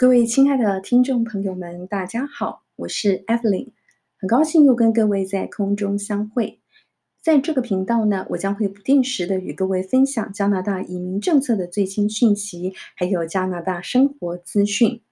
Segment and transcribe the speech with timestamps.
[0.00, 3.68] 各位亲爱的听众朋友们，大家好，我是 Evelyn，
[4.18, 6.58] 很高兴又跟各位在空中相会。
[7.20, 15.02] 在这个频道呢，我将会不定时的与各位分享加拿大移民政策的最新讯息，还有加拿大生活资讯。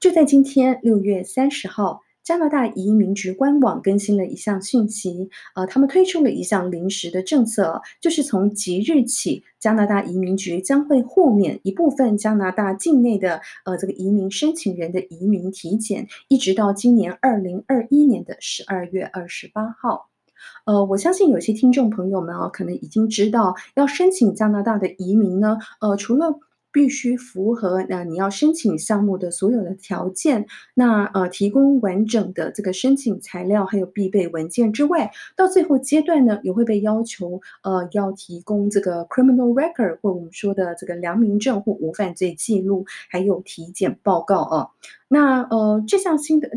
[0.00, 2.00] 就在今天六月三十号。
[2.30, 20.08] 加拿大移民局官网更新了一项讯息，呃，他们推出了一项临时的政策，就是从即日起，加拿大移民局将会豁免一部分加拿大境内的呃这个移民申请人的移民体检，一直到今年二零二一年的十二月二十八号。
[20.66, 26.38] 呃，我相信有些听众朋友们啊，可能已经知道，要申请加拿大的移民呢，呃，除了
[26.72, 44.68] 必须符合那你要申请项目的所有的条件，那呃提供完整的这个申请材料还有必备文件之外，到最后阶段呢，也会被要求呃要提供这个 criminal record 或我们说的这个良民证或无犯罪记录，还有体检报告啊。
[45.08, 46.48] 那呃这项新的。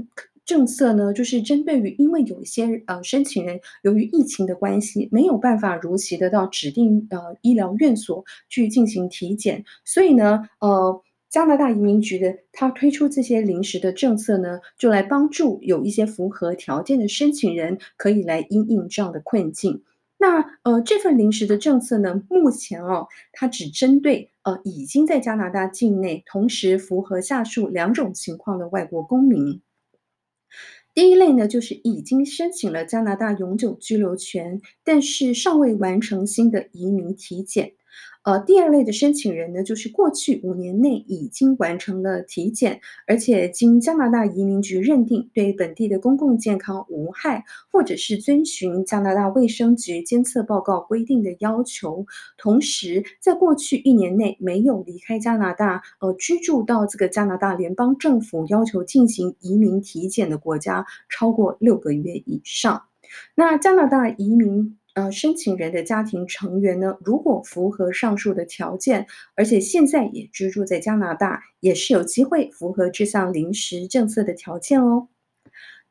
[0.46, 19.82] 政策呢，就是针对于因为有一些呃申请人由于疫情的关系，没有办法如期的到指定呃医疗院所去进行体检，所以呢，呃加拿大移民局的他推出这些临时的政策呢，就来帮助有一些符合条件的申请人可以来因应这样的困境。
[20.20, 29.62] 那呃这份临时的政策呢，目前哦，它只针对呃已经在加拿大境内同时符合下述两种情况的外国公民。
[30.94, 37.74] 第一类呢，就是已经申请了加拿大永久居留权，但是尚未完成新的移民体检。
[38.24, 52.06] 呃，第二类的申请人呢，就是过去五年内已经完成了体检，而且经加拿大移民局认定对本地的公共健康无害，或者是遵循加拿大卫生局监测报告规定的要求，
[52.38, 62.84] 同时在过去一年内没有离开加拿大，呃，居住到这个加拿大联邦政府要求进行移民体检的国家超过六个月以上。
[63.36, 64.78] 那加拿大移民。
[64.94, 75.08] 呃，申请人的家庭成员呢，如果符合上述的条件，而且现在也居住在加拿大，也是有机会符合这项临时政策的条件哦。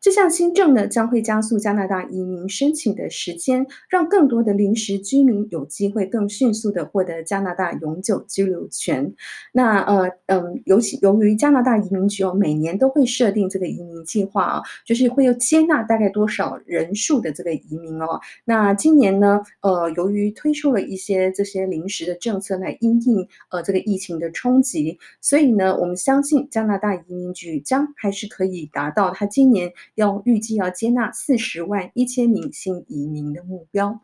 [0.02, 9.14] 这项新政呢，将会加速加拿大移民申请的时间，让更多的临时居民有机会更迅速地获得加拿大永久居留权。
[9.52, 18.20] 那呃嗯，尤其由于加拿大移民局哦，每年都会设定这个移民计划啊，就是会有接纳大概多少人数的这个移民哦。
[18.44, 29.72] 那今年呢，呃，由于推出了一些这些临时的政策来因应呃这个疫情的冲击，所以呢，我们相信加拿大移民局将还是可以达到他今年。
[29.94, 34.00] 要预计要接纳四十万一千名新移民的目标。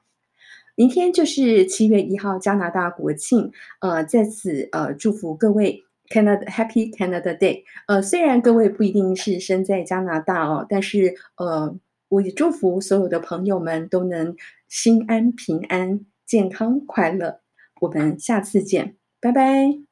[0.75, 3.51] 明天就是七月一号，加拿大国庆。
[3.81, 7.65] 呃，在此呃祝福各位 Canada Happy Canada Day。
[7.89, 11.77] 呃，虽然各位不一定是身在加拿大哦，但是呃，
[12.09, 14.37] 我也祝福所有的朋友们都能
[14.69, 17.41] 心安平安、健康快乐。
[17.81, 19.88] 我们下次见，拜拜。